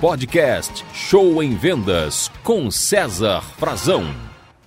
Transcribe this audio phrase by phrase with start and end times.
[0.00, 4.04] Podcast Show em Vendas com César Frazão.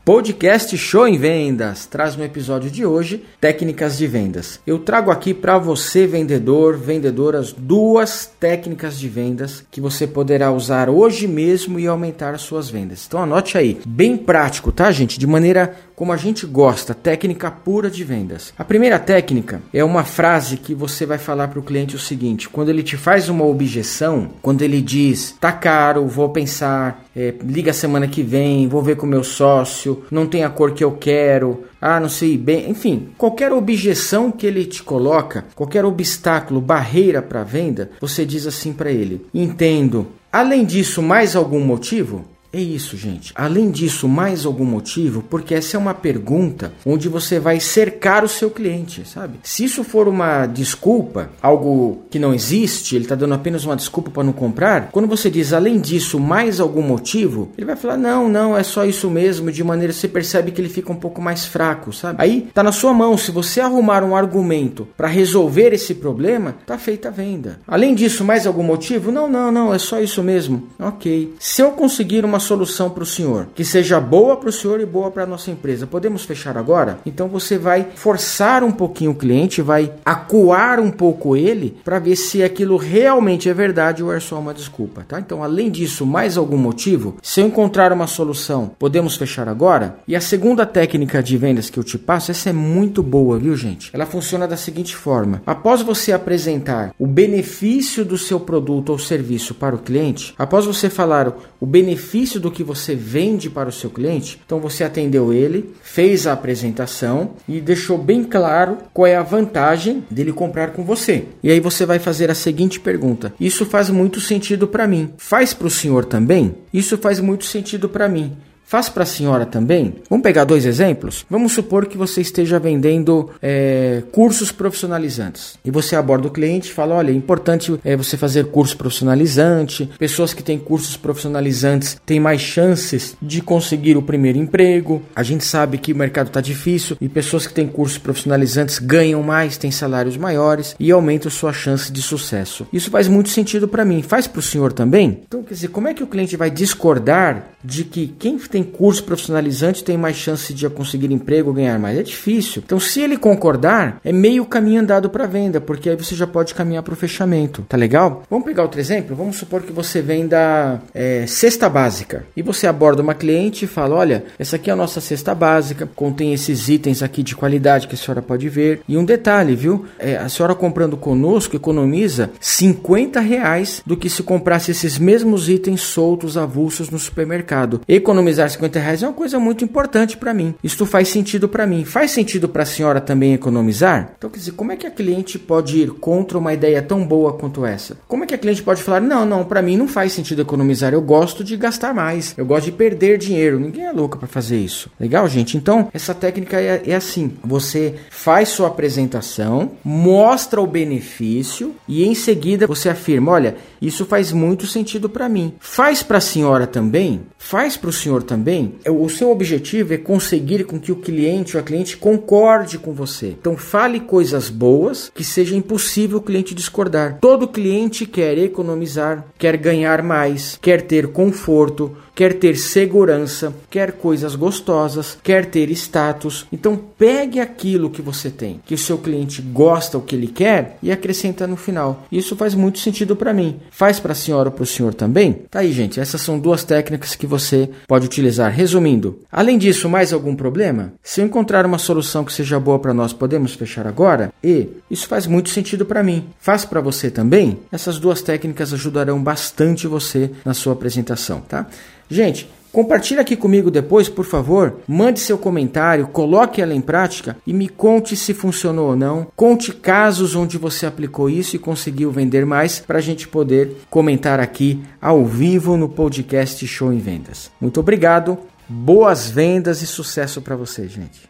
[0.03, 4.59] Podcast Show em Vendas traz no episódio de hoje técnicas de vendas.
[4.65, 10.89] Eu trago aqui para você, vendedor, vendedoras, duas técnicas de vendas que você poderá usar
[10.89, 13.05] hoje mesmo e aumentar suas vendas.
[13.07, 15.19] Então anote aí, bem prático, tá, gente?
[15.19, 18.53] De maneira como a gente gosta, técnica pura de vendas.
[18.57, 22.47] A primeira técnica é uma frase que você vai falar para o cliente o seguinte:
[22.47, 27.73] quando ele te faz uma objeção, quando ele diz tá caro, vou pensar, é, liga
[27.73, 31.65] semana que vem, vou ver com meu sócio, não tem a cor que eu quero,
[31.81, 37.43] ah, não sei bem, enfim, qualquer objeção que ele te coloca, qualquer obstáculo, barreira para
[37.43, 40.07] venda, você diz assim para ele: entendo.
[40.31, 42.23] Além disso, mais algum motivo?
[42.51, 43.31] É isso, gente.
[43.35, 45.23] Além disso, mais algum motivo?
[45.29, 49.39] Porque essa é uma pergunta onde você vai cercar o seu cliente, sabe?
[49.43, 54.09] Se isso for uma desculpa, algo que não existe, ele está dando apenas uma desculpa
[54.09, 58.27] para não comprar, quando você diz além disso, mais algum motivo, ele vai falar: não,
[58.27, 59.51] não, é só isso mesmo.
[59.51, 62.21] De maneira que você percebe que ele fica um pouco mais fraco, sabe?
[62.21, 63.15] Aí tá na sua mão.
[63.15, 67.59] Se você arrumar um argumento para resolver esse problema, tá feita a venda.
[67.67, 69.11] Além disso, mais algum motivo?
[69.11, 70.67] Não, não, não, é só isso mesmo.
[70.79, 71.35] Ok.
[71.39, 74.85] Se eu conseguir uma solução para o senhor que seja boa para o senhor e
[74.85, 75.87] boa para a nossa empresa.
[75.87, 76.99] Podemos fechar agora?
[77.05, 82.15] Então você vai forçar um pouquinho o cliente, vai acuar um pouco ele para ver
[82.15, 85.19] se aquilo realmente é verdade ou é só uma desculpa, tá?
[85.19, 87.17] Então, além disso, mais algum motivo?
[87.21, 89.99] Se eu encontrar uma solução, podemos fechar agora?
[90.07, 93.55] E a segunda técnica de vendas que eu te passo, essa é muito boa, viu,
[93.55, 93.89] gente?
[93.93, 99.53] Ela funciona da seguinte forma: após você apresentar o benefício do seu produto ou serviço
[99.53, 103.71] para o cliente, após você falar o benefício benefício do que você vende para o
[103.71, 104.39] seu cliente.
[104.45, 110.03] Então você atendeu ele, fez a apresentação e deixou bem claro qual é a vantagem
[110.09, 111.25] dele comprar com você.
[111.41, 115.13] E aí você vai fazer a seguinte pergunta: Isso faz muito sentido para mim.
[115.17, 116.55] Faz para o senhor também?
[116.73, 118.37] Isso faz muito sentido para mim.
[118.69, 119.95] Faz para a senhora também?
[120.07, 121.25] Vamos pegar dois exemplos?
[121.27, 126.73] Vamos supor que você esteja vendendo é, cursos profissionalizantes e você aborda o cliente e
[126.75, 129.89] fala: olha, é importante é, você fazer curso profissionalizante.
[129.97, 135.01] Pessoas que têm cursos profissionalizantes têm mais chances de conseguir o primeiro emprego.
[135.15, 139.23] A gente sabe que o mercado está difícil e pessoas que têm cursos profissionalizantes ganham
[139.23, 142.67] mais, têm salários maiores e aumentam sua chance de sucesso.
[142.71, 144.03] Isso faz muito sentido para mim.
[144.03, 145.21] Faz para o senhor também?
[145.27, 148.63] Então, quer dizer, como é que o cliente vai discordar de que quem tem tem
[148.63, 151.97] curso profissionalizante tem mais chance de conseguir emprego ganhar mais.
[151.97, 152.61] É difícil.
[152.65, 156.53] Então, se ele concordar, é meio caminho andado para venda, porque aí você já pode
[156.53, 157.65] caminhar para o fechamento.
[157.69, 158.23] Tá legal?
[158.29, 159.15] Vamos pegar outro exemplo?
[159.15, 163.95] Vamos supor que você venda é, cesta básica e você aborda uma cliente e fala:
[163.95, 167.95] Olha, essa aqui é a nossa cesta básica, contém esses itens aqui de qualidade que
[167.95, 168.81] a senhora pode ver.
[168.87, 169.85] E um detalhe, viu?
[169.97, 175.81] É, a senhora comprando conosco economiza 50 reais do que se comprasse esses mesmos itens
[175.81, 177.81] soltos, avulsos no supermercado.
[177.87, 180.55] Economizar 50 reais é uma coisa muito importante para mim.
[180.63, 181.85] Isto faz sentido para mim.
[181.85, 184.13] Faz sentido para a senhora também economizar?
[184.17, 187.33] Então, quer dizer, como é que a cliente pode ir contra uma ideia tão boa
[187.33, 187.97] quanto essa?
[188.07, 190.93] Como é que a cliente pode falar: não, não, para mim não faz sentido economizar,
[190.93, 193.59] eu gosto de gastar mais, eu gosto de perder dinheiro.
[193.59, 194.89] Ninguém é louco para fazer isso.
[194.99, 195.57] Legal, gente?
[195.57, 202.15] Então, essa técnica é, é assim: você faz sua apresentação, mostra o benefício e em
[202.15, 205.53] seguida você afirma: olha, isso faz muito sentido para mim.
[205.59, 207.21] Faz para a senhora também?
[207.37, 208.38] Faz para o senhor também?
[208.83, 212.93] É, o seu objetivo é conseguir com que o cliente ou a cliente concorde com
[212.93, 213.35] você.
[213.39, 217.17] Então fale coisas boas que seja impossível o cliente discordar.
[217.19, 224.35] Todo cliente quer economizar, quer ganhar mais, quer ter conforto, quer ter segurança, quer coisas
[224.35, 226.45] gostosas, quer ter status.
[226.51, 230.77] Então pegue aquilo que você tem, que o seu cliente gosta, o que ele quer
[230.83, 232.05] e acrescenta no final.
[232.11, 233.61] Isso faz muito sentido para mim.
[233.71, 235.43] Faz para a senhora ou para o senhor também?
[235.49, 235.99] Tá aí, gente.
[235.99, 238.51] Essas são duas técnicas que você pode utilizar.
[238.51, 240.93] Resumindo, além disso, mais algum problema?
[241.03, 244.31] Se eu encontrar uma solução que seja boa para nós, podemos fechar agora?
[244.43, 246.29] E isso faz muito sentido para mim.
[246.39, 247.59] Faz para você também?
[247.71, 251.65] Essas duas técnicas ajudarão bastante você na sua apresentação, tá?
[252.09, 254.79] Gente, Compartilhe aqui comigo depois, por favor.
[254.87, 259.27] Mande seu comentário, coloque ela em prática e me conte se funcionou ou não.
[259.35, 264.39] Conte casos onde você aplicou isso e conseguiu vender mais para a gente poder comentar
[264.39, 267.51] aqui ao vivo no podcast Show em Vendas.
[267.59, 268.37] Muito obrigado,
[268.67, 271.29] boas vendas e sucesso para você, gente.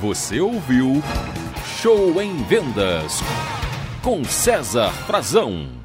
[0.00, 1.00] Você ouviu
[1.80, 3.20] Show em Vendas
[4.02, 5.82] com César Frazão.